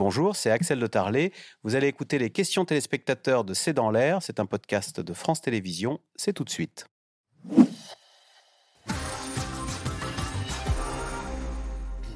Bonjour, 0.00 0.34
c'est 0.34 0.50
Axel 0.50 0.80
de 0.80 0.86
Tarlet. 0.86 1.30
Vous 1.62 1.74
allez 1.74 1.86
écouter 1.86 2.18
les 2.18 2.30
questions 2.30 2.64
téléspectateurs 2.64 3.44
de 3.44 3.52
C'est 3.52 3.74
dans 3.74 3.90
l'air. 3.90 4.22
C'est 4.22 4.40
un 4.40 4.46
podcast 4.46 4.98
de 4.98 5.12
France 5.12 5.42
Télévisions. 5.42 6.00
C'est 6.16 6.32
tout 6.32 6.44
de 6.44 6.48
suite. 6.48 6.86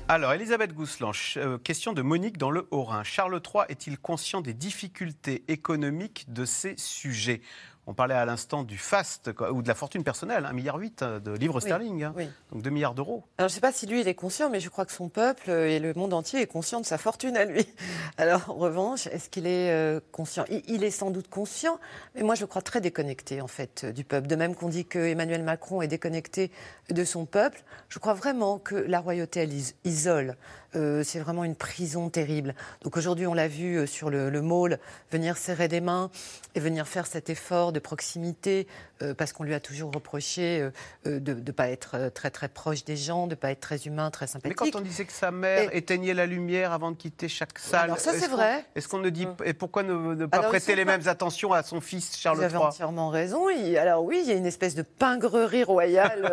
Alors, 0.09 0.33
Elisabeth 0.33 0.73
Gousselan, 0.73 1.11
euh, 1.37 1.59
question 1.59 1.93
de 1.93 2.01
Monique 2.01 2.39
dans 2.39 2.51
le 2.51 2.69
Haut-Rhin. 2.71 3.03
Charles 3.05 3.39
III 3.45 3.65
est-il 3.69 3.99
conscient 3.99 4.41
des 4.41 4.55
difficultés 4.55 5.45
économiques 5.49 6.25
de 6.33 6.47
ces 6.47 6.79
sujets? 6.79 7.43
On 7.87 7.95
parlait 7.95 8.15
à 8.15 8.25
l'instant 8.25 8.63
du 8.63 8.79
FAST 8.79 9.31
ou 9.53 9.63
de 9.63 9.69
la 9.69 9.75
fortune 9.75 10.05
personnelle, 10.05 10.45
1,8 10.45 10.55
milliard 10.55 10.79
euh, 11.03 11.21
de 11.21 11.33
livres 11.33 11.61
sterling, 11.61 12.05
hein. 12.05 12.15
donc 12.53 12.63
2 12.63 12.71
milliards 12.71 12.95
d'euros. 12.95 13.25
Alors 13.39 13.49
je 13.49 13.53
ne 13.53 13.57
sais 13.57 13.61
pas 13.61 13.73
si 13.73 13.87
lui 13.87 14.01
il 14.01 14.09
est 14.09 14.15
conscient, 14.15 14.51
mais 14.51 14.61
je 14.61 14.69
crois 14.69 14.87
que 14.87 14.93
son 14.93 15.09
peuple 15.09 15.51
et 15.51 15.79
le 15.79 15.93
monde 15.95 16.15
entier 16.15 16.41
est 16.41 16.47
conscient 16.47 16.81
de 16.81 16.87
sa 16.87 16.99
fortune 16.99 17.37
à 17.37 17.45
lui. 17.45 17.67
Alors 18.19 18.51
en 18.51 18.55
revanche, 18.55 19.07
est-ce 19.09 19.29
qu'il 19.29 19.47
est, 19.47 19.71
euh, 19.71 20.01
conscient? 20.13 20.45
Il, 20.49 20.85
est 20.85 20.91
sans 20.91 21.11
doute 21.11 21.29
conscient, 21.29 21.79
mais 22.15 22.23
moi 22.23 22.35
je 22.35 22.45
crois 22.45 22.63
très 22.63 22.81
déconnecté 22.81 23.41
en 23.41 23.49
fait 23.49 23.85
du 23.85 24.05
peuple. 24.05 24.27
De 24.27 24.37
même 24.37 24.55
qu'on 24.55 24.69
dit 24.69 24.87
que 24.87 24.99
Emmanuel 24.99 25.43
Macron 25.43 25.83
est 25.83 25.89
déconnecté 25.89 26.51
de 26.91 27.05
son 27.05 27.27
peuple, 27.27 27.63
je 27.89 27.99
crois 27.99 28.15
vraiment 28.15 28.59
que 28.59 28.75
la 28.75 29.01
royauté 29.01 29.41
elle 29.41 29.53
isole. 29.85 30.37
Euh, 30.77 31.03
c'est 31.05 31.21
vraiment 31.21 31.45
une 31.45 31.57
prison 31.57 32.11
terrible. 32.11 32.55
Donc 32.83 32.97
aujourd'hui, 32.97 33.27
on 33.27 33.35
l'a 33.35 33.49
vu 33.49 33.87
sur 33.87 34.11
le, 34.11 34.31
le 34.31 34.43
mall 34.43 34.79
venir 35.11 35.37
serrer 35.37 35.69
des 35.69 35.81
mains 35.81 36.11
et 36.55 36.61
venir 36.61 36.87
faire 36.87 37.07
cet 37.07 37.31
effort 37.31 37.73
de 37.73 37.81
proximité, 37.81 38.67
euh, 39.03 39.13
parce 39.13 39.33
qu'on 39.33 39.43
lui 39.43 39.55
a 39.55 39.61
toujours 39.61 39.93
reproché 39.93 40.61
euh, 40.61 40.71
euh, 41.07 41.19
de 41.19 41.35
ne 41.35 41.53
pas 41.53 41.69
être 41.69 42.11
très 42.15 42.31
très 42.31 42.49
proche 42.49 42.85
des 42.85 42.97
gens, 42.97 43.27
de 43.27 43.31
ne 43.31 43.35
pas 43.35 43.51
être 43.51 43.61
très 43.61 43.79
humain, 43.87 44.11
très 44.11 44.29
sympathique. 44.29 44.61
Mais 44.61 44.71
quand 44.71 44.79
on 44.79 44.83
disait 44.83 45.05
que 45.05 45.13
sa 45.13 45.33
mère 45.33 45.69
éteignait 45.75 46.15
la 46.15 46.27
lumière 46.27 46.73
avant 46.73 46.93
de 46.93 46.97
quitter 46.97 47.29
chaque 47.29 47.59
salle, 47.59 47.85
alors 47.85 47.99
ça 47.99 48.13
c'est 48.13 48.29
vrai. 48.29 48.65
Est-ce 48.77 48.87
qu'on 48.87 48.99
ne 48.99 49.11
dit 49.11 49.27
hum. 49.27 49.37
et 49.45 49.53
pourquoi 49.53 49.83
ne, 49.83 50.27
pas 50.27 50.43
prêter 50.43 50.77
les 50.77 50.85
mêmes 50.85 51.07
attentions 51.07 51.53
à 51.53 51.63
son 51.65 51.81
fils 51.81 52.17
Charles 52.17 52.39
III 52.39 52.49
Vous 52.49 52.55
avez 52.57 52.65
entièrement 52.65 53.09
raison. 53.09 53.49
alors 53.79 54.05
oui, 54.05 54.21
il 54.23 54.29
y 54.29 54.33
a 54.33 54.37
une 54.37 54.47
espèce 54.47 54.77
de 54.77 54.83
pingrerie 54.83 55.65
royale 55.65 56.27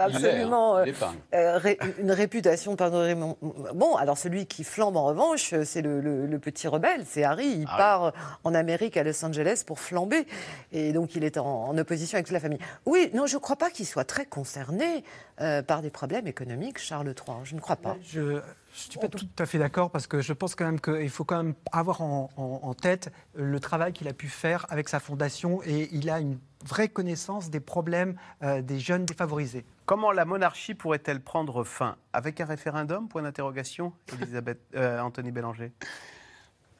absolument, 0.00 0.78
une 0.82 2.10
réputation 2.10 2.72
de 2.72 2.76
pingrerie. 2.76 3.14
Bon, 3.14 3.87
alors 3.96 4.18
celui 4.18 4.46
qui 4.46 4.64
flambe 4.64 4.96
en 4.96 5.04
revanche, 5.04 5.54
c'est 5.64 5.82
le, 5.82 6.38
petit 6.38 6.68
rebelle, 6.68 7.04
c'est 7.06 7.24
Harry. 7.24 7.48
Il 7.48 7.66
ah 7.68 7.76
part 7.76 8.12
en 8.44 8.54
Amérique 8.54 8.96
à 8.96 9.02
Los 9.02 9.24
Angeles 9.24 9.62
pour 9.66 9.80
flamber, 9.80 10.26
et 10.72 10.92
donc 10.92 11.14
il 11.14 11.24
est 11.24 11.38
en 11.38 11.76
opposition 11.76 12.16
avec 12.16 12.26
toute 12.26 12.34
la 12.34 12.40
famille. 12.40 12.58
Oui, 12.86 13.10
non, 13.14 13.26
je 13.26 13.36
ne 13.36 13.40
crois 13.40 13.56
pas 13.56 13.70
qu'il 13.70 13.86
soit 13.86 14.04
très 14.04 14.26
concerné 14.26 15.04
euh, 15.40 15.62
par 15.62 15.82
des 15.82 15.90
problèmes 15.90 16.26
économiques, 16.26 16.78
Charles 16.78 17.08
III. 17.08 17.38
Je 17.44 17.54
ne 17.54 17.60
crois 17.60 17.76
pas. 17.76 17.96
Je 18.02 18.20
ne 18.20 18.40
suis 18.72 18.98
pas 18.98 19.08
tout 19.08 19.26
à 19.38 19.46
fait 19.46 19.58
d'accord 19.58 19.90
parce 19.90 20.06
que 20.06 20.20
je 20.20 20.32
pense 20.32 20.54
quand 20.54 20.64
même 20.64 20.80
qu'il 20.80 21.10
faut 21.10 21.24
quand 21.24 21.36
même 21.36 21.54
avoir 21.72 22.02
en, 22.02 22.74
tête 22.74 23.10
le 23.34 23.58
travail 23.60 23.92
qu'il 23.92 24.08
a 24.08 24.12
pu 24.12 24.28
faire 24.28 24.66
avec 24.68 24.88
sa 24.88 25.00
fondation 25.00 25.60
et 25.64 25.88
il 25.92 26.10
a 26.10 26.20
une 26.20 26.38
vraie 26.64 26.88
connaissance 26.88 27.50
des 27.50 27.60
problèmes 27.60 28.16
euh, 28.42 28.62
des 28.62 28.78
jeunes 28.78 29.04
défavorisés. 29.04 29.64
Comment 29.88 30.12
la 30.12 30.26
monarchie 30.26 30.74
pourrait-elle 30.74 31.22
prendre 31.22 31.64
fin? 31.64 31.96
Avec 32.12 32.42
un 32.42 32.44
référendum? 32.44 33.08
Point 33.08 33.22
d'interrogation, 33.22 33.94
Elisabeth, 34.12 34.60
euh, 34.74 35.00
Anthony 35.00 35.30
Bélanger. 35.30 35.72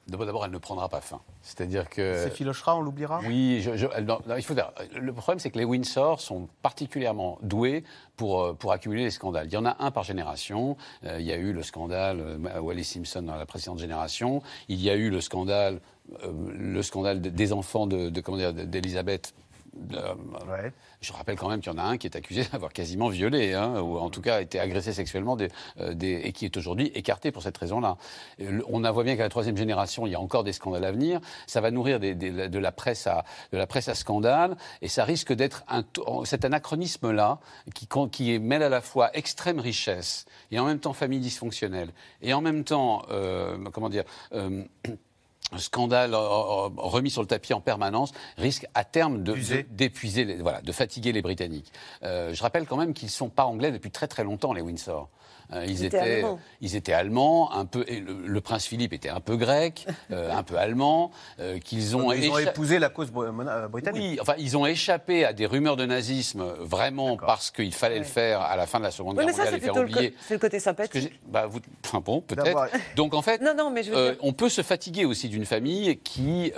D'abord, 0.09 0.45
elle 0.45 0.51
ne 0.51 0.59
prendra 0.59 0.91
pas 0.91 1.01
fin. 1.01 1.23
C'est-à-dire 1.41 1.89
que. 1.89 2.23
C'est 2.23 2.31
Philochera, 2.31 2.77
on 2.77 2.83
l'oubliera? 2.83 3.21
Oui, 3.27 3.63
je, 3.63 3.71
il 4.37 4.43
faut 4.43 4.53
dire. 4.53 4.73
Le 4.95 5.11
problème, 5.15 5.39
c'est 5.39 5.51
que 5.51 5.57
les 5.57 5.65
Windsor 5.65 6.21
sont 6.21 6.51
particulièrement 6.61 7.39
doués 7.41 7.83
pour, 8.17 8.43
euh, 8.43 8.53
pour 8.53 8.73
accumuler 8.73 9.05
les 9.05 9.11
scandales. 9.11 9.47
Il 9.47 9.55
y 9.55 9.57
en 9.57 9.65
a 9.65 9.77
un 9.79 9.91
par 9.91 10.03
génération. 10.03 10.77
Euh, 11.05 11.17
il 11.19 11.25
y 11.25 11.33
a 11.33 11.37
eu 11.37 11.55
le 11.55 11.63
scandale 11.63 12.21
euh, 12.21 12.61
Wally 12.61 12.85
Simpson 12.85 13.23
dans 13.23 13.37
la 13.37 13.47
précédente 13.47 13.79
génération. 13.79 14.43
Il 14.69 14.83
y 14.83 14.91
a 14.91 14.97
eu 14.97 15.09
le 15.09 15.23
scandale, 15.23 15.81
le 16.23 16.83
scandale 16.83 17.23
des 17.23 17.53
enfants 17.55 17.87
de, 17.87 18.11
de 18.11 18.21
comment 18.21 18.37
dire, 18.37 18.53
d'Elisabeth 18.53 19.33
euh, 19.93 20.71
je 21.01 21.13
rappelle 21.13 21.37
quand 21.37 21.49
même 21.49 21.61
qu'il 21.61 21.73
y 21.73 21.75
en 21.75 21.79
a 21.79 21.83
un 21.83 21.97
qui 21.97 22.07
est 22.07 22.17
accusé 22.17 22.45
d'avoir 22.53 22.73
quasiment 22.73 23.09
violé, 23.09 23.55
hein, 23.55 23.81
ou 23.81 23.99
en 23.99 24.11
tout 24.11 24.21
cas 24.21 24.41
été 24.41 24.59
agressé 24.59 24.93
sexuellement, 24.93 25.37
euh, 25.81 25.95
et 26.01 26.33
qui 26.33 26.45
est 26.45 26.57
aujourd'hui 26.57 26.91
écarté 26.95 27.31
pour 27.31 27.43
cette 27.43 27.57
raison-là. 27.57 27.97
On 28.69 28.81
voit 28.93 29.05
bien 29.05 29.17
qu'à 29.17 29.23
la 29.23 29.29
troisième 29.29 29.57
génération, 29.57 30.07
il 30.07 30.13
y 30.13 30.15
a 30.15 30.21
encore 30.21 30.45
des 30.45 30.53
scandales 30.53 30.85
à 30.85 30.93
venir. 30.93 31.21
Ça 31.47 31.61
va 31.61 31.71
nourrir 31.71 32.01
de, 32.01 32.59
la 32.59 32.73
presse 32.73 33.07
à, 33.07 33.25
de 33.53 33.59
la 33.59 33.67
presse 33.67 33.89
à 33.89 33.95
scandale, 33.95 34.57
et 34.83 34.89
ça 34.89 35.05
risque 35.05 35.33
d'être 35.33 35.65
un, 35.69 35.85
cet 36.25 36.45
anachronisme-là 36.45 37.39
qui, 37.75 37.89
qui 38.11 38.39
mêle 38.39 38.63
à 38.63 38.69
la 38.69 38.81
fois 38.81 39.11
extrême 39.17 39.61
richesse 39.61 40.27
et 40.51 40.59
en 40.59 40.65
même 40.65 40.81
temps 40.81 40.93
famille 40.93 41.21
dysfonctionnelle, 41.21 41.93
et 42.23 42.33
en 42.33 42.41
même 42.41 42.65
temps, 42.65 43.03
euh, 43.11 43.57
comment 43.73 43.89
dire, 43.89 44.05
un 44.33 44.65
scandale 45.57 46.15
euh, 46.15 46.19
euh, 46.19 46.69
remis 46.77 47.11
sur 47.11 47.23
le 47.23 47.29
tapis 47.29 47.55
en 47.55 47.61
permanence 47.61 48.13
risque 48.37 48.67
à 48.75 48.85
terme 48.85 49.23
d'épuiser, 49.23 50.37
voilà, 50.37 50.61
de 50.61 50.73
fatiguer 50.73 51.13
les 51.13 51.23
Britanniques. 51.23 51.73
Euh, 52.03 52.35
je 52.35 52.43
rappelle 52.43 52.67
quand 52.67 52.77
même 52.77 52.93
qu'ils 52.93 53.07
ne 53.07 53.13
sont 53.13 53.31
pas 53.31 53.45
anglais 53.45 53.73
depuis 53.73 53.91
très 53.91 54.09
très 54.09 54.25
longtemps, 54.25 54.53
les 54.53 54.61
Windsor. 54.61 55.09
Euh, 55.53 55.65
ils, 55.67 55.85
étaient, 55.85 56.25
ils 56.61 56.77
étaient 56.77 56.93
allemands, 56.93 57.53
un 57.53 57.65
peu. 57.65 57.85
le, 57.89 58.41
prince 58.41 58.67
Philippe 58.67 58.93
était 58.93 59.09
un 59.09 59.21
peu 59.21 59.37
grec, 59.37 59.87
euh, 60.11 60.31
un 60.31 60.43
peu 60.43 60.59
allemand. 60.59 61.11
Euh, 61.41 61.59
qu'ils 61.59 61.97
ont, 61.97 62.13
ils 62.13 62.31
ont 62.31 62.39
épousé 62.39 62.79
la 62.79 62.91
cause 62.91 63.11
britannique. 63.11 64.03
Oui, 64.03 64.19
enfin, 64.21 64.35
ils 64.39 64.57
ont 64.57 64.67
échappé 64.67 65.25
à 65.25 65.33
des 65.33 65.47
rumeurs 65.47 65.77
de 65.77 65.87
nazisme 65.87 66.45
vraiment 66.61 67.17
parce 67.17 67.51
qu'il 67.51 67.73
fallait 67.73 67.99
le 67.99 68.05
faire 68.05 68.43
à 68.43 68.57
la 68.57 68.67
fin 68.67 68.79
de 68.79 68.85
la 68.85 68.91
Seconde 68.91 69.17
Guerre 69.17 69.27
mondiale 69.27 69.55
et 69.55 69.61
faire 69.61 69.77
oublier. 69.77 70.15
C'est 70.21 70.35
le 70.35 70.41
côté 70.41 70.61
sympathique. 70.61 71.19
bah, 71.27 71.47
vous, 71.47 71.61
enfin, 71.85 72.01
bon, 72.05 72.21
peut-être. 72.21 72.71
Donc 72.97 73.15
en 73.15 73.23
fait, 73.23 73.41
non, 73.43 73.55
non, 73.57 73.71
mais 73.71 73.83
je 73.83 74.17
on 74.21 74.33
peut 74.33 74.49
se 74.49 74.63
fatiguer 74.63 75.05
aussi 75.05 75.29
d'une 75.29 75.47
famille 75.47 75.99
qui 75.99 76.53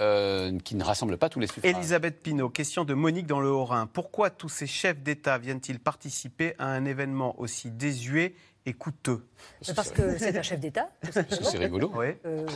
qui 0.64 0.74
ne 0.74 0.84
rassemble 0.84 1.16
pas 1.16 1.28
tous 1.28 1.40
les 1.40 1.46
suffrages. 1.46 1.72
Elisabeth 1.74 2.22
Pinault, 2.22 2.48
question 2.48 2.84
de 2.84 2.94
Monique 2.94 3.26
dans 3.26 3.40
le 3.40 3.50
Haut-Rhin. 3.50 3.88
Pourquoi 3.92 4.30
tous 4.30 4.48
ces 4.48 4.66
chefs 4.66 5.00
d'État 5.00 5.38
viennent-ils 5.38 5.78
participer 5.78 6.54
à 6.58 6.66
un 6.66 6.84
événement 6.84 7.38
aussi 7.38 7.70
désuet 7.70 8.34
et 8.66 8.74
coûteux. 8.74 9.24
Parce 9.74 9.90
que 9.90 10.18
c'est 10.18 10.36
un 10.36 10.42
chef 10.42 10.60
d'État. 10.60 10.88
C'est 11.42 11.58
rigolo. 11.58 11.90
Euh, 12.24 12.46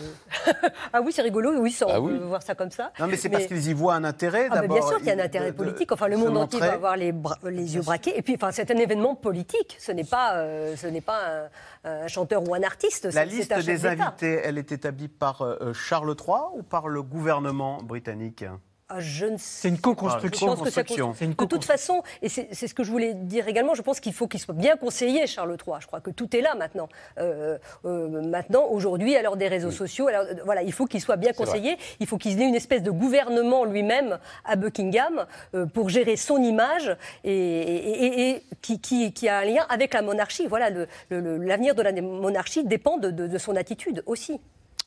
ah 0.92 1.00
oui, 1.00 1.12
c'est 1.12 1.22
rigolo, 1.22 1.52
oui, 1.58 1.72
sans 1.72 1.86
ah 1.88 1.98
voir 1.98 2.42
ça 2.42 2.54
comme 2.54 2.70
ça. 2.70 2.92
Non, 3.00 3.06
mais 3.06 3.16
c'est 3.16 3.30
parce 3.30 3.46
qu'ils 3.46 3.68
y 3.68 3.72
voient 3.72 3.94
un 3.94 4.04
intérêt. 4.04 4.48
Ah, 4.50 4.66
bien 4.66 4.82
sûr 4.82 4.98
qu'il 4.98 5.06
y 5.06 5.10
a 5.10 5.14
un 5.14 5.18
intérêt 5.18 5.52
politique. 5.52 5.92
Enfin, 5.92 6.08
le 6.08 6.16
monde 6.16 6.36
entier 6.36 6.60
va 6.60 6.72
avoir 6.72 6.96
les, 6.96 7.12
les 7.44 7.74
yeux 7.74 7.82
braqués. 7.82 8.16
Et 8.16 8.22
puis, 8.22 8.34
enfin, 8.34 8.52
c'est 8.52 8.70
un 8.70 8.76
événement 8.76 9.14
politique. 9.14 9.76
Ce 9.78 9.92
n'est 9.92 10.04
pas, 10.04 10.36
euh, 10.36 10.76
ce 10.76 10.86
n'est 10.86 11.00
pas 11.00 11.48
un, 11.84 12.06
chanteur 12.08 12.46
ou 12.46 12.54
un 12.54 12.62
artiste. 12.62 13.12
La 13.12 13.24
liste 13.24 13.54
des 13.64 13.86
invités, 13.86 14.40
elle 14.44 14.58
est 14.58 14.72
établie 14.72 15.08
par 15.08 15.42
euh, 15.42 15.72
Charles 15.72 16.14
III 16.18 16.36
ou 16.54 16.62
par 16.62 16.88
le 16.88 17.02
gouvernement 17.02 17.82
britannique? 17.82 18.44
Ah, 18.90 18.98
c'est 19.38 19.68
une 19.68 19.78
co-construction. 19.78 20.54
de 20.54 21.44
toute 21.46 21.64
façon, 21.64 22.02
et 22.20 22.28
c'est 22.28 22.52
ce 22.52 22.74
que 22.74 22.84
je 22.84 22.90
voulais 22.90 23.14
dire 23.14 23.48
également, 23.48 23.74
je 23.74 23.80
pense 23.80 23.98
qu'il 23.98 24.12
faut 24.12 24.28
qu'il 24.28 24.40
soit 24.40 24.54
bien 24.54 24.76
conseillé, 24.76 25.26
Charles 25.26 25.56
III. 25.66 25.76
Je 25.80 25.86
crois 25.86 26.00
que 26.00 26.10
tout 26.10 26.36
est 26.36 26.42
là 26.42 26.54
maintenant. 26.54 26.90
Euh, 27.18 27.56
euh, 27.86 28.20
maintenant, 28.20 28.66
aujourd'hui, 28.70 29.16
à 29.16 29.22
l'heure 29.22 29.38
des 29.38 29.48
réseaux 29.48 29.70
sociaux, 29.70 30.08
alors, 30.08 30.24
euh, 30.24 30.34
voilà, 30.44 30.62
il 30.62 30.72
faut 30.72 30.84
qu'il 30.84 31.00
soit 31.00 31.16
bien 31.16 31.32
conseillé. 31.32 31.78
Il 31.98 32.06
faut 32.06 32.18
qu'il 32.18 32.38
ait 32.40 32.46
une 32.46 32.54
espèce 32.54 32.82
de 32.82 32.90
gouvernement 32.90 33.64
lui-même 33.64 34.18
à 34.44 34.56
Buckingham 34.56 35.26
pour 35.72 35.88
gérer 35.88 36.16
son 36.16 36.42
image 36.42 36.94
et, 37.24 38.42
qui, 38.60 39.28
a 39.28 39.38
un 39.38 39.44
lien 39.46 39.66
avec 39.70 39.94
la 39.94 40.02
monarchie. 40.02 40.46
Voilà, 40.46 40.68
l'avenir 41.08 41.74
de 41.74 41.80
la 41.80 41.92
monarchie 42.02 42.64
dépend 42.64 42.98
de 42.98 43.38
son 43.38 43.56
attitude 43.56 44.02
aussi. 44.04 44.40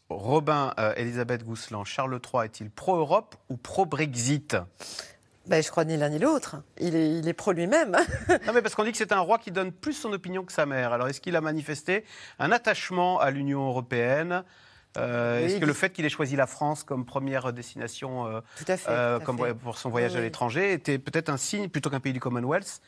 Robin, 0.09 0.73
euh, 0.79 0.93
Elisabeth 0.95 1.43
Gousselan, 1.43 1.83
Charles 1.83 2.19
III 2.33 2.45
est-il 2.45 2.69
pro-Europe 2.69 3.35
ou 3.49 3.57
pro-Brexit? 3.57 4.57
Ben, 5.47 5.63
je 5.63 5.69
crois 5.69 5.85
ni 5.85 5.95
l'un 5.95 6.09
ni 6.09 6.19
l'autre. 6.19 6.57
Il 6.79 6.95
est, 6.95 7.19
il 7.19 7.27
est 7.27 7.33
pro 7.33 7.51
lui-même. 7.53 7.91
non, 8.45 8.53
mais 8.53 8.61
parce 8.61 8.75
qu'on 8.75 8.83
dit 8.83 8.91
que 8.91 8.97
c'est 8.97 9.13
un 9.13 9.19
roi 9.19 9.37
qui 9.37 9.51
donne 9.51 9.71
plus 9.71 9.93
son 9.93 10.11
opinion 10.11 10.43
que 10.43 10.51
sa 10.51 10.65
mère. 10.65 10.91
Alors, 10.91 11.07
est-ce 11.07 11.21
qu'il 11.21 11.35
a 11.35 11.41
manifesté 11.41 12.03
un 12.39 12.51
attachement 12.51 13.19
à 13.19 13.31
l'Union 13.31 13.67
européenne? 13.67 14.43
Euh, 14.97 15.45
Est-ce 15.45 15.57
que 15.57 15.65
le 15.65 15.73
fait 15.73 15.91
qu'il 15.91 16.05
ait 16.05 16.09
choisi 16.09 16.35
la 16.35 16.47
France 16.47 16.83
comme 16.83 17.05
première 17.05 17.53
destination 17.53 18.27
euh, 18.27 18.41
euh, 18.87 19.19
comme 19.19 19.37
pour 19.55 19.77
son 19.77 19.89
voyage 19.89 20.15
à 20.15 20.21
l'étranger 20.21 20.73
était 20.73 20.97
peut-être 20.97 21.29
un 21.29 21.37
signe, 21.37 21.69
plutôt 21.69 21.89
qu'un 21.89 21.99
pays 21.99 22.13
du 22.13 22.19
Commonwealth, 22.19 22.81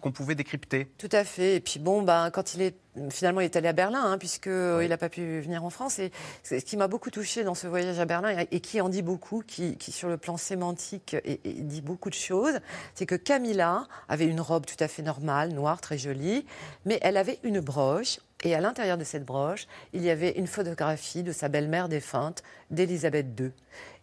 qu'on 0.00 0.12
pouvait 0.12 0.34
décrypter. 0.34 0.88
Tout 0.98 1.08
à 1.12 1.24
fait. 1.24 1.56
Et 1.56 1.60
puis 1.60 1.78
bon, 1.78 2.02
ben, 2.02 2.30
quand 2.30 2.54
il 2.54 2.62
est 2.62 2.76
finalement, 3.10 3.40
il 3.40 3.44
est 3.44 3.56
allé 3.56 3.68
à 3.68 3.72
Berlin, 3.72 4.02
hein, 4.02 4.18
puisqu'il 4.18 4.88
n'a 4.88 4.96
pas 4.96 5.08
pu 5.08 5.40
venir 5.40 5.64
en 5.64 5.70
France. 5.70 5.98
Et 5.98 6.10
ce 6.44 6.54
qui 6.56 6.76
m'a 6.76 6.88
beaucoup 6.88 7.10
touché 7.10 7.44
dans 7.44 7.54
ce 7.54 7.66
voyage 7.66 7.98
à 7.98 8.04
Berlin, 8.04 8.44
et, 8.50 8.60
qui 8.60 8.80
en 8.80 8.88
dit 8.88 9.02
beaucoup, 9.02 9.42
qui, 9.46 9.76
sur 9.80 10.08
le 10.08 10.16
plan 10.16 10.36
sémantique 10.36 11.16
dit 11.44 11.82
beaucoup 11.82 12.08
de 12.08 12.14
choses, 12.14 12.58
c'est 12.94 13.06
que 13.06 13.14
Camilla 13.14 13.86
avait 14.08 14.26
une 14.26 14.40
robe 14.40 14.66
tout 14.66 14.76
à 14.80 14.88
fait 14.88 15.02
normale, 15.02 15.50
noire, 15.52 15.80
très 15.80 15.98
jolie, 15.98 16.46
mais 16.84 16.98
elle 17.02 17.16
avait 17.16 17.38
une 17.42 17.60
broche 17.60 18.18
et 18.44 18.54
à 18.54 18.60
l'intérieur 18.60 18.98
de 18.98 19.04
cette 19.04 19.24
broche, 19.24 19.66
il 19.92 20.02
y 20.02 20.10
avait 20.10 20.32
une 20.32 20.46
photographie 20.46 21.22
de 21.22 21.32
sa 21.32 21.48
belle-mère 21.48 21.88
défunte, 21.88 22.42
d'Élisabeth 22.70 23.26
II. 23.38 23.50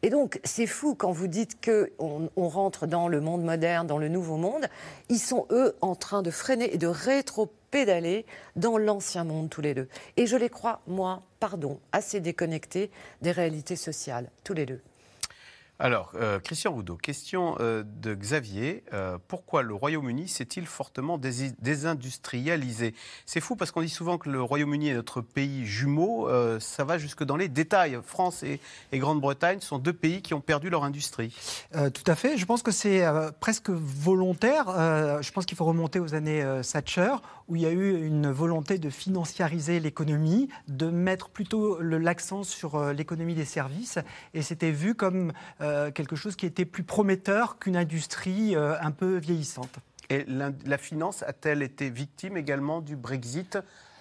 Et 0.02 0.10
donc, 0.10 0.40
c'est 0.44 0.66
fou 0.66 0.96
quand 0.96 1.12
vous 1.12 1.28
dites 1.28 1.64
qu'on 1.64 2.30
on 2.36 2.50
rentre 2.50 2.88
dans 2.88 3.08
le 3.08 3.22
monde 3.22 3.44
moderne, 3.44 3.86
dans 3.86 4.00
le 4.00 4.10
nouveau 4.10 4.38
monde. 4.38 4.68
Ils 5.10 5.20
sont, 5.20 5.46
eux, 5.52 5.76
en 5.82 5.96
train 5.96 6.24
de 6.24 6.32
freiner 6.32 6.74
et 6.74 6.78
de 6.78 6.88
rétro 6.88 7.54
pédaler 7.70 8.26
dans 8.56 8.78
l'ancien 8.78 9.24
monde 9.24 9.50
tous 9.50 9.62
les 9.62 9.76
deux. 9.76 9.88
Et 10.18 10.26
je 10.26 10.36
les 10.36 10.50
crois, 10.50 10.82
moi, 10.88 11.22
pardon, 11.40 11.80
assez 11.92 12.20
déconnectés 12.20 12.90
des 13.22 13.32
réalités 13.32 13.76
sociales, 13.76 14.30
tous 14.44 14.54
les 14.54 14.66
deux. 14.66 14.82
Alors, 15.80 16.12
euh, 16.16 16.40
Christian 16.40 16.72
Roudot, 16.72 16.98
question 16.98 17.56
euh, 17.60 17.84
de 17.84 18.14
Xavier. 18.14 18.84
Euh, 18.94 19.18
pourquoi 19.28 19.64
le 19.64 19.74
Royaume-Uni 19.74 20.28
s'est-il 20.28 20.68
fortement 20.68 21.18
désindustrialisé? 21.18 22.94
C'est 23.26 23.42
fou 23.42 23.56
parce 23.56 23.72
qu'on 23.72 23.82
dit 23.82 23.90
souvent 23.90 24.20
que 24.20 24.30
le 24.30 24.40
Royaume-Uni 24.42 24.90
est 24.90 24.94
notre 24.94 25.22
pays 25.22 25.66
jumeau. 25.66 26.30
ça 26.60 26.84
va 26.84 27.00
jusque 27.00 27.24
dans 27.24 27.38
les 27.38 27.48
détails. 27.48 27.98
France 28.06 28.44
et, 28.44 28.60
Grande-Bretagne 28.94 29.62
sont 29.62 29.80
deux 29.80 29.94
pays 29.94 30.22
qui 30.22 30.34
ont 30.34 30.42
perdu 30.42 30.70
leur 30.70 30.84
industrie. 30.84 31.36
tout 31.72 32.04
à 32.06 32.16
fait. 32.16 32.38
Je 32.38 32.46
pense 32.46 32.62
que 32.62 32.72
c'est 32.72 33.04
presque 33.40 33.70
volontaire. 33.70 34.66
je 35.22 35.32
pense 35.32 35.46
qu'il 35.46 35.58
faut 35.58 35.66
remonter 35.66 36.00
aux 36.00 36.14
années 36.14 36.44
Thatcher, 36.72 37.16
où 37.48 37.56
il 37.56 37.62
y 37.62 37.66
a 37.66 37.72
eu 37.72 38.06
une 38.06 38.32
volonté 38.32 38.78
de 38.78 38.90
financiariser 38.90 39.80
l'économie, 39.80 40.50
de 40.68 40.90
mettre 40.90 41.30
plutôt 41.30 41.80
l'accent 41.82 42.44
sur 42.44 42.94
l'économie 42.94 43.36
des 43.36 43.46
services. 43.46 44.00
Et 44.34 44.42
c'était 44.42 44.72
vu 44.72 44.96
comme 44.96 45.34
quelque 45.92 46.16
chose 46.16 46.36
qui 46.36 46.46
était 46.46 46.66
plus 46.66 46.84
prometteur 46.84 47.58
qu'une 47.60 47.78
industrie 47.78 48.56
euh, 48.56 48.76
un 48.80 48.92
peu 48.92 49.18
vieillissante. 49.18 49.80
Et 50.10 50.26
la 50.28 50.78
finance 50.78 51.24
a-t-elle 51.24 51.64
été 51.64 51.90
victime 51.90 52.38
également 52.38 52.82
du 52.82 52.96
Brexit? 52.96 53.58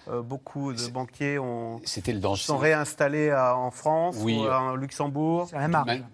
Euh, 0.09 0.21
beaucoup 0.21 0.73
de 0.73 0.87
banquiers 0.87 1.39
ont, 1.39 1.79
le 1.79 2.35
sont 2.35 2.57
réinstallés 2.57 3.33
en 3.33 3.71
France 3.71 4.17
ou 4.19 4.29
en 4.47 4.75
Luxembourg. 4.75 5.49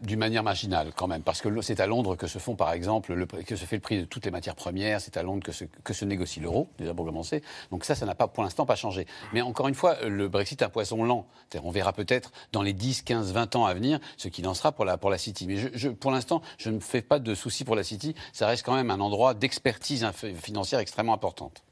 D'une 0.02 0.20
manière 0.20 0.44
marginale 0.44 0.92
quand 0.96 1.08
même, 1.08 1.22
parce 1.22 1.42
que 1.42 1.62
c'est 1.62 1.80
à 1.80 1.88
Londres 1.88 2.16
que 2.16 2.28
se 2.28 2.40
font 2.40 2.56
par 2.56 2.72
exemple, 2.74 3.14
le, 3.14 3.26
que 3.26 3.56
se 3.56 3.66
fait 3.66 3.78
le 3.78 3.82
prix 3.82 4.00
de 4.00 4.06
toutes 4.06 4.26
les 4.26 4.32
matières 4.32 4.56
premières, 4.56 5.02
c'est 5.02 5.18
à 5.18 5.24
Londres 5.24 5.44
que 5.44 5.52
se, 5.52 5.66
que 5.84 5.94
se 5.94 6.06
négocie 6.06 6.40
l'euro, 6.40 6.70
déjà 6.78 6.94
pour 6.94 7.06
commencer. 7.06 7.42
Donc 7.72 7.86
ça, 7.86 7.96
ça 7.96 8.06
n'a 8.06 8.16
pas 8.16 8.28
pour 8.28 8.44
l'instant 8.44 8.66
pas 8.66 8.76
changé. 8.76 9.08
Mais 9.34 9.42
encore 9.42 9.68
une 9.68 9.76
fois, 9.76 9.96
le 10.06 10.28
Brexit 10.28 10.62
est 10.62 10.66
un 10.66 10.70
poison 10.70 11.04
lent. 11.04 11.28
On 11.64 11.72
verra 11.72 11.94
peut-être 11.94 12.32
dans 12.52 12.62
les 12.62 12.74
10, 12.74 13.02
15, 13.04 13.34
20 13.34 13.56
ans 13.56 13.66
à 13.66 13.74
venir 13.74 14.00
ce 14.18 14.28
qu'il 14.28 14.48
en 14.48 14.54
sera 14.54 14.72
pour 14.72 14.86
la, 14.86 14.98
pour 14.98 15.10
la 15.10 15.18
City. 15.18 15.48
Mais 15.48 15.58
je, 15.74 15.90
pour 15.90 16.12
l'instant, 16.12 16.42
je 16.58 16.70
ne 16.70 16.76
me 16.76 16.80
fais 16.80 17.02
pas 17.02 17.20
de 17.20 17.34
soucis 17.34 17.64
pour 17.64 17.76
la 17.76 17.84
City. 17.84 18.16
Ça 18.34 18.48
reste 18.48 18.66
quand 18.66 18.76
même 18.76 18.92
un 18.92 19.00
endroit 19.00 19.34
d'expertise 19.34 20.06
financière 20.42 20.80
extrêmement 20.80 21.14
importante. 21.14 21.64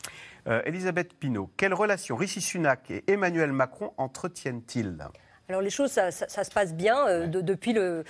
Euh, 0.47 0.61
Elisabeth 0.65 1.13
Pinault, 1.13 1.51
quelle 1.57 1.73
relation 1.73 2.15
Rishi 2.15 2.39
Sunak 2.39 2.89
et 2.89 3.03
Emmanuel 3.11 3.51
Macron 3.51 3.93
entretiennent-ils? 3.97 5.09
Alors 5.49 5.61
les 5.61 5.69
choses, 5.69 5.91
ça, 5.91 6.11
se 6.11 6.51
passe 6.51 6.73
bien 6.73 7.07
euh, 7.07 7.27
depuis 7.27 7.71
le, 7.71 8.03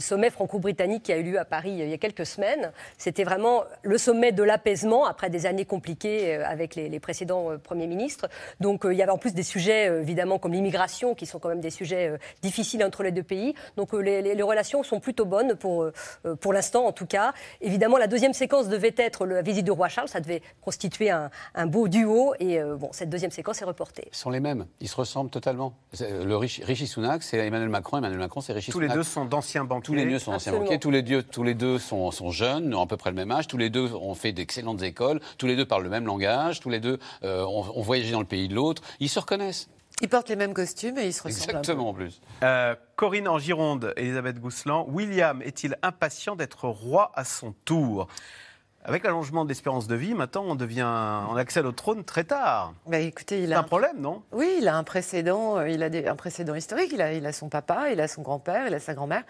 sommet 0.00 0.30
franco-britannique 0.30 1.04
qui 1.04 1.12
a 1.12 1.16
eu 1.16 1.22
lieu 1.22 1.38
à 1.38 1.44
Paris 1.44 1.80
euh, 1.80 1.84
il 1.84 1.90
y 1.90 1.94
a 1.94 1.98
quelques 1.98 2.26
semaines. 2.26 2.72
C'était 2.98 3.22
vraiment 3.22 3.62
le 3.82 3.98
sommet 3.98 4.32
de 4.32 4.42
l'apaisement 4.42 5.04
après 5.04 5.30
des 5.30 5.46
années 5.46 5.64
compliquées 5.64 6.34
euh, 6.34 6.44
avec 6.44 6.74
les, 6.74 6.98
précédents 6.98 7.56
premiers 7.62 7.86
ministres. 7.86 8.28
Donc 8.58 8.82
il 8.84 8.94
y 8.94 9.02
avait 9.02 9.12
en 9.12 9.18
plus 9.18 9.32
des 9.32 9.44
sujets 9.44 9.86
évidemment 9.86 10.38
comme 10.38 10.52
l'immigration 10.52 11.14
qui 11.14 11.24
sont 11.24 11.38
quand 11.38 11.48
même 11.48 11.60
des 11.60 11.70
sujets 11.70 12.18
difficiles 12.42 12.84
entre 12.84 13.04
les 13.04 13.12
deux 13.12 13.22
pays. 13.22 13.54
Donc 13.76 13.92
les, 13.92 14.42
relations 14.42 14.82
sont 14.82 15.00
plutôt 15.00 15.24
bonnes 15.24 15.54
pour, 15.54 15.88
pour 16.40 16.52
l'instant 16.52 16.84
en 16.84 16.92
tout 16.92 17.06
cas. 17.06 17.32
Évidemment 17.60 17.96
la 17.96 18.06
deuxième 18.06 18.34
séquence 18.34 18.68
devait 18.68 18.94
être 18.98 19.24
la 19.24 19.40
visite 19.40 19.64
du 19.64 19.70
roi 19.70 19.88
Charles, 19.88 20.08
ça 20.08 20.20
devait 20.20 20.42
constituer 20.60 21.10
un, 21.10 21.30
beau 21.66 21.88
duo 21.88 22.34
et 22.38 22.60
bon 22.60 22.90
cette 22.92 23.08
deuxième 23.08 23.30
séquence 23.30 23.62
est 23.62 23.66
reportée. 23.66 24.08
Ils 24.12 24.16
sont 24.16 24.30
les 24.30 24.40
mêmes, 24.40 24.66
ils 24.80 24.88
se 24.88 24.96
ressemblent 24.96 25.30
totalement. 25.30 25.74
Le 26.00 26.39
Rishi, 26.40 26.86
Sunak, 26.86 27.22
c'est 27.22 27.38
Emmanuel 27.38 27.68
Macron. 27.68 27.98
Emmanuel 27.98 28.18
Macron, 28.18 28.40
c'est 28.40 28.52
Rishi 28.52 28.72
Sunak. 28.72 28.88
Tous 28.88 28.88
les 28.88 28.94
deux 28.94 29.02
sont 29.02 29.24
d'anciens 29.24 29.64
banquiers. 29.64 29.86
Tous 29.86 29.94
les 29.94 30.06
deux 30.06 30.18
sont 30.18 30.32
anciens 30.32 30.52
banquiers. 30.52 30.78
Tous 30.78 30.90
les 30.90 31.02
deux, 31.02 31.22
tous 31.22 31.42
les 31.42 31.54
deux 31.54 31.78
sont, 31.78 32.10
sont, 32.10 32.30
jeunes, 32.30 32.74
ont 32.74 32.82
à 32.82 32.86
peu 32.86 32.96
près 32.96 33.10
le 33.10 33.16
même 33.16 33.30
âge. 33.30 33.46
Tous 33.46 33.58
les 33.58 33.70
deux 33.70 33.92
ont 33.94 34.14
fait 34.14 34.32
d'excellentes 34.32 34.82
écoles. 34.82 35.20
Tous 35.38 35.46
les 35.46 35.56
deux 35.56 35.64
parlent 35.64 35.84
le 35.84 35.90
même 35.90 36.06
langage. 36.06 36.60
Tous 36.60 36.70
les 36.70 36.80
deux 36.80 36.98
euh, 37.22 37.44
ont, 37.44 37.82
voyagé 37.82 38.12
dans 38.12 38.20
le 38.20 38.26
pays 38.26 38.48
de 38.48 38.54
l'autre. 38.54 38.82
Ils 39.00 39.08
se 39.08 39.18
reconnaissent. 39.18 39.68
Ils 40.02 40.08
portent 40.08 40.30
les 40.30 40.36
mêmes 40.36 40.54
costumes 40.54 40.96
et 40.98 41.06
ils 41.06 41.12
se 41.12 41.22
ressemblent. 41.22 41.50
Exactement, 41.50 41.90
en 41.90 41.94
plus. 41.94 42.20
Euh, 42.42 42.74
Corinne 42.96 43.28
en 43.28 43.38
Gironde, 43.38 43.92
Elisabeth 43.96 44.40
Gousselan. 44.40 44.86
William 44.88 45.42
est-il 45.42 45.76
impatient 45.82 46.36
d'être 46.36 46.68
roi 46.68 47.12
à 47.14 47.24
son 47.24 47.54
tour? 47.64 48.08
Avec 48.84 49.04
l'allongement 49.04 49.44
de 49.44 49.50
l'espérance 49.50 49.86
de 49.86 49.94
vie, 49.94 50.14
maintenant, 50.14 50.44
on 50.46 50.54
devient, 50.54 50.88
on 51.28 51.36
accède 51.36 51.66
au 51.66 51.72
trône 51.72 52.02
très 52.02 52.24
tard. 52.24 52.72
Bah, 52.86 52.98
écoutez, 52.98 53.42
il 53.42 53.52
a 53.52 53.58
un, 53.58 53.62
problème, 53.62 54.00
non? 54.00 54.22
Oui, 54.32 54.56
il 54.58 54.68
a 54.68 54.76
un 54.76 54.84
précédent, 54.84 55.58
euh, 55.58 55.68
il 55.68 55.82
a 55.82 56.10
un 56.10 56.16
précédent 56.16 56.54
historique. 56.54 56.90
Il 56.92 57.02
a, 57.02 57.12
il 57.12 57.26
a 57.26 57.32
son 57.32 57.50
papa, 57.50 57.90
il 57.92 58.00
a 58.00 58.08
son 58.08 58.22
grand-père, 58.22 58.66
il 58.66 58.74
a 58.74 58.80
sa 58.80 58.94
grand-mère. 58.94 59.24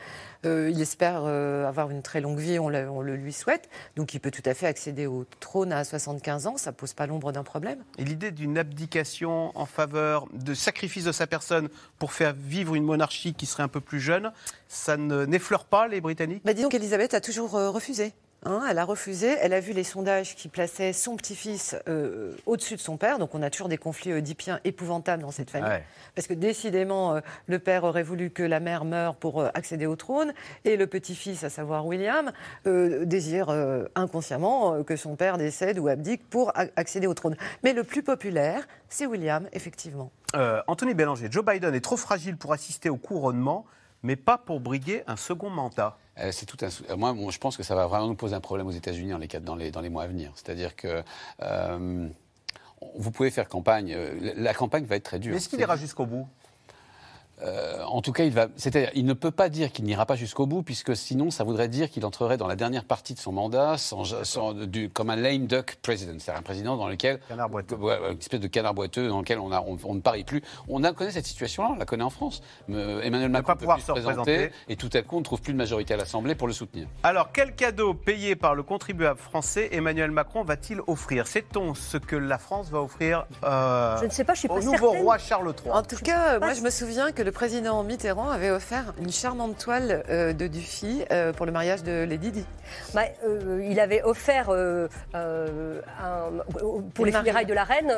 Euh, 0.47 0.71
il 0.73 0.81
espère 0.81 1.23
euh, 1.25 1.67
avoir 1.67 1.91
une 1.91 2.03
très 2.03 2.21
longue 2.21 2.39
vie, 2.39 2.61
on 2.61 2.69
le, 2.69 3.17
lui 3.17 3.33
souhaite. 3.33 3.69
Donc, 3.97 4.15
il 4.15 4.21
peut 4.21 4.31
tout 4.31 4.43
à 4.45 4.55
fait 4.55 4.67
accéder 4.67 5.07
au 5.07 5.27
trône 5.41 5.73
à 5.73 5.83
75 5.83 6.47
ans. 6.47 6.57
Ça 6.57 6.71
pose 6.71 6.95
pas 6.95 7.07
l'ombre 7.07 7.33
d'un 7.33 7.45
problème. 7.45 7.83
Et 7.99 8.05
l'idée 8.05 8.31
d'une 8.31 8.57
abdication 8.57 9.51
en 9.59 9.67
faveur 9.67 10.27
de 10.33 10.55
sacrifice 10.55 11.05
de 11.05 11.13
sa 11.13 11.27
personne 11.27 11.69
pour 11.99 12.13
faire 12.13 12.35
vivre 12.35 12.77
une 12.77 12.85
monarchie 12.85 13.35
qui 13.35 13.47
serait 13.47 13.65
un 13.65 13.69
peu 13.69 13.81
plus 13.81 14.01
jeune, 14.01 14.31
ça 14.69 14.97
n'effleure 14.97 15.65
pas 15.65 15.89
les 15.89 16.01
Britanniques? 16.01 16.43
Bah, 16.45 16.55
Disons 16.55 16.69
qu'Elisabeth 16.69 17.15
a 17.15 17.21
toujours 17.21 17.51
refusé. 17.51 18.15
Hein, 18.47 18.63
elle 18.71 18.79
a 18.79 18.85
refusé. 18.85 19.37
Elle 19.41 19.53
a 19.53 19.61
vu 19.61 19.73
les 19.73 19.85
sondages 19.85 20.35
qui 20.35 20.49
plaçaient 20.49 20.93
son 20.93 21.17
petit-fils 21.17 21.77
euh, 21.89 22.33
au-dessus 22.47 22.77
de 22.77 22.81
son 22.81 22.97
père. 22.97 23.19
Donc 23.19 23.35
on 23.35 23.43
a 23.43 23.51
toujours 23.51 23.69
des 23.69 23.77
conflits 23.77 24.13
oedipiens 24.13 24.61
épouvantables 24.65 25.23
dans 25.23 25.31
cette 25.31 25.51
famille. 25.51 25.83
Parce 26.15 26.27
que 26.27 26.33
décidément, 26.33 27.17
euh, 27.17 27.21
le 27.47 27.59
père 27.59 27.85
aurait 27.85 28.03
voulu 28.03 28.31
que 28.31 28.43
la 28.43 28.61
mère 28.61 28.85
meure 28.85 29.15
pour 29.15 29.41
euh, 29.41 29.49
accéder 29.53 29.85
au 29.85 29.97
trône. 29.97 30.33
Et 30.65 30.77
le 30.77 30.87
petit-fils, 30.87 31.45
à 31.45 31.51
savoir 31.51 31.87
William, 31.87 32.33
désire 32.65 33.51
inconsciemment 33.95 34.83
que 34.85 34.97
son 34.97 35.17
père 35.17 35.39
décède 35.39 35.79
ou 35.79 35.89
abdique 35.89 36.29
pour 36.29 36.53
accéder 36.77 37.07
au 37.07 37.15
trône. 37.15 37.37
Mais 37.63 37.73
le 37.73 37.85
plus 37.85 38.03
populaire, 38.03 38.67
c'est 38.89 39.07
William, 39.07 39.49
effectivement. 39.53 40.11
Anthony 40.67 40.95
Bélanger, 40.95 41.29
Joe 41.31 41.45
Biden 41.45 41.75
est 41.75 41.81
trop 41.81 41.97
fragile 41.97 42.37
pour 42.37 42.53
assister 42.53 42.89
au 42.89 42.97
couronnement, 42.97 43.65
mais 44.03 44.17
pas 44.17 44.39
pour 44.39 44.61
briguer 44.61 45.03
un 45.07 45.17
second 45.17 45.51
mandat. 45.51 45.99
Euh, 46.21 46.33
c'est 46.33 46.47
tout. 46.47 46.57
Euh, 46.63 46.97
moi, 46.97 47.15
je 47.31 47.39
pense 47.39 47.57
que 47.57 47.63
ça 47.63 47.75
va 47.75 47.87
vraiment 47.87 48.07
nous 48.07 48.15
poser 48.15 48.35
un 48.35 48.41
problème 48.41 48.67
aux 48.67 48.73
États-Unis 48.73 49.13
dans 49.43 49.57
les, 49.57 49.89
mois 49.89 50.05
à 50.05 50.07
venir. 50.07 50.33
C'est-à-dire 50.35 50.77
que. 50.77 51.03
Euh, 51.43 52.09
vous 52.97 53.11
pouvez 53.11 53.31
faire 53.31 53.47
campagne. 53.47 53.95
La 54.37 54.55
campagne 54.55 54.85
va 54.85 54.97
être 54.97 55.05
très 55.05 55.19
dure. 55.19 55.37
Est-ce 55.37 55.51
qu'il 55.51 55.61
ira 55.61 55.77
jusqu'au 55.77 56.07
bout? 56.07 56.27
Euh, 57.43 57.83
en 57.85 58.03
tout 58.03 58.13
cas, 58.13 58.25
il, 58.25 58.33
va, 58.33 58.49
il 58.95 59.05
ne 59.05 59.13
peut 59.13 59.31
pas 59.31 59.49
dire 59.49 59.73
qu'il 59.73 59.85
n'ira 59.85 60.07
pas 60.07 60.17
jusqu'au 60.17 60.47
bout, 60.47 60.63
puisque 60.63 60.97
sinon, 60.97 61.31
ça 61.31 61.45
voudrait 61.45 61.69
dire 61.69 61.91
qu'il 61.91 62.05
entrerait 62.05 62.37
dans 62.37 62.47
la 62.47 62.57
dernière 62.57 62.85
partie 62.85 63.15
de 63.15 63.19
son 63.19 63.33
mandat 63.33 63.77
sans, 63.79 64.53
du, 64.53 64.91
comme 64.91 65.11
un 65.11 65.17
lame 65.17 65.47
duck 65.47 65.79
president, 65.83 66.21
c'est-à-dire 66.21 66.41
un 66.41 66.43
président 66.43 66.77
dans 66.77 66.89
lequel. 66.89 67.21
Canard 67.29 67.49
boiteux. 67.49 67.77
une 67.77 68.19
espèce 68.19 68.41
de 68.41 68.47
canard 68.47 68.75
boiteux 68.75 69.09
dans 69.09 69.21
lequel 69.21 69.39
on, 69.39 69.53
a, 69.53 69.61
on, 69.61 69.95
ne 69.95 70.01
parie 70.01 70.25
plus. 70.25 70.43
On 70.69 70.85
a, 70.85 70.93
connaît 70.93 71.11
cette 71.11 71.27
situation-là, 71.27 71.71
on 71.75 71.79
la 71.79 71.87
connaît 71.87 72.05
en 72.05 72.11
France. 72.11 72.43
Emmanuel 72.69 73.31
Macron 73.31 73.53
peut 73.53 73.61
pouvoir 73.61 73.81
se 73.81 73.93
présenter, 73.93 74.51
et 74.69 74.77
tout 74.77 74.91
à 74.93 75.03
coup, 75.03 75.17
on 75.17 75.21
ne 75.21 75.25
trouve 75.25 75.41
plus 75.41 75.53
de 75.53 75.59
majorité 75.59 75.95
à 75.95 75.97
l'Assemblée 75.97 76.35
pour 76.35 76.47
le 76.47 76.53
soutenir. 76.53 76.87
Alors, 77.03 77.33
quel 77.33 77.55
cadeau 77.55 77.95
payé 77.95 78.37
par 78.37 78.55
le 78.55 78.63
contribuable 78.63 79.19
français 79.19 79.69
Emmanuel 79.73 80.11
Macron 80.11 80.45
va-t-il 80.45 80.81
offrir? 80.87 81.27
Sait-on 81.27 81.75
ce 81.75 81.97
que 81.97 82.17
la 82.17 82.39
France 82.39 82.71
va 82.71 82.81
offrir 82.81 83.27
euh, 83.45 83.97
je 84.01 84.05
ne 84.07 84.11
sais 84.11 84.25
pas, 84.25 84.35
je 84.35 84.41
suis 84.41 84.49
pas 84.49 84.55
au 84.55 84.63
nouveau 84.63 84.93
roi 84.93 85.19
Charles 85.19 85.55
III 85.65 85.73
En 85.73 85.83
tout 85.83 85.97
cas, 85.97 86.39
moi, 86.39 86.53
je 86.55 86.61
me 86.61 86.71
souviens 86.71 87.13
que 87.13 87.23
le 87.23 87.30
président 87.33 87.83
Mitterrand 87.83 88.31
avait 88.31 88.51
offert 88.51 88.95
une 89.01 89.13
charmante 89.13 89.59
toile 89.59 90.05
euh, 90.09 90.33
de 90.33 90.47
Dufy 90.47 91.05
euh, 91.11 91.33
pour 91.33 91.47
le 91.47 91.53
mariage 91.53 91.83
de 91.83 92.05
Lady 92.05 92.31
Di. 92.31 92.45
Bah, 92.95 93.03
euh, 93.25 93.67
il 93.69 93.81
avait 93.81 94.03
offert 94.03 94.47
pour 96.95 97.05
les 97.05 97.13
funérailles 97.13 97.47
de 97.47 97.55
la 97.55 97.65
reine 97.65 97.93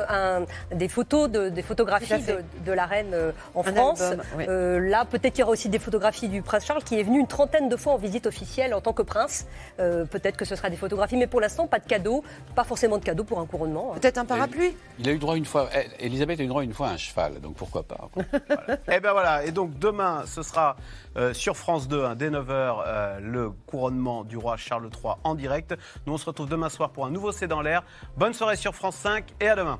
des 0.73 0.87
photos, 0.87 1.29
de, 1.29 1.49
des 1.49 1.61
photographies 1.61 2.23
de, 2.65 2.71
la 2.71 2.85
reine 2.85 3.15
en 3.53 3.63
France. 3.63 4.03
là, 4.37 5.05
peut-être 5.05 5.33
qu'il 5.33 5.41
y 5.41 5.43
aura 5.43 5.51
aussi 5.51 5.69
des 5.69 5.79
photographies 5.79 6.27
du 6.27 6.41
prince 6.41 6.65
Charles 6.65 6.83
qui 6.83 6.99
est 6.99 7.03
venu 7.03 7.19
une 7.19 7.27
trentaine 7.27 7.69
de 7.69 7.75
fois 7.75 7.93
en 7.93 7.97
visite 7.97 8.25
officielle 8.25 8.73
en 8.73 8.81
tant 8.81 8.93
que 8.93 9.03
prince. 9.03 9.45
peut-être 9.77 10.37
que 10.37 10.45
ce 10.45 10.55
sera 10.55 10.69
des 10.69 10.77
photographies, 10.77 11.17
mais 11.17 11.27
pour 11.27 11.41
l'instant, 11.41 11.67
pas 11.67 11.79
de 11.79 11.87
cadeau, 11.87 12.23
pas 12.55 12.63
forcément 12.63 12.97
de 12.97 13.03
cadeau 13.03 13.23
pour 13.23 13.39
un 13.39 13.45
couronnement. 13.45 13.93
Peut-être 13.93 14.17
un 14.17 14.25
parapluie. 14.25 14.75
Il 14.99 15.07
a 15.07 15.11
eu 15.11 15.19
droit 15.19 15.37
une 15.37 15.45
fois. 15.45 15.69
Eh, 15.75 16.05
Elisabeth 16.05 16.39
a 16.39 16.43
eu 16.43 16.47
droit 16.47 16.63
une 16.63 16.73
fois 16.73 16.87
à 16.87 16.91
un 16.91 16.97
cheval, 16.97 17.39
donc 17.41 17.55
pourquoi 17.55 17.83
pas. 17.83 18.09
Et 18.17 18.23
eh 18.95 18.99
ben 18.99 19.13
voilà. 19.23 19.45
Et 19.45 19.51
donc 19.51 19.79
demain, 19.79 20.23
ce 20.25 20.43
sera 20.43 20.75
euh, 21.15 21.33
sur 21.33 21.55
France 21.55 21.87
2, 21.87 22.03
hein, 22.03 22.15
dès 22.15 22.29
9h, 22.29 22.45
euh, 22.85 23.19
le 23.21 23.51
couronnement 23.51 24.25
du 24.25 24.35
roi 24.35 24.57
Charles 24.57 24.89
III 24.93 25.13
en 25.23 25.35
direct. 25.35 25.75
Nous, 26.05 26.13
on 26.13 26.17
se 26.17 26.25
retrouve 26.25 26.49
demain 26.49 26.67
soir 26.67 26.89
pour 26.89 27.05
un 27.05 27.09
nouveau 27.09 27.31
C'est 27.31 27.47
dans 27.47 27.61
l'air. 27.61 27.83
Bonne 28.17 28.33
soirée 28.33 28.57
sur 28.57 28.75
France 28.75 28.97
5 28.97 29.25
et 29.39 29.47
à 29.47 29.55
demain. 29.55 29.79